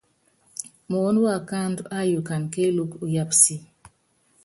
[0.89, 3.55] Muɔ́nɔ wákáandú áyukana kéelúku, uyaapa si.